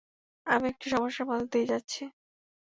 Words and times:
আমি 0.47 0.65
একটু 0.69 0.85
সমস্যার 0.89 1.27
মধ্যে 1.29 1.47
দিয়ে 1.53 1.69
যাচ্ছি। 1.71 2.03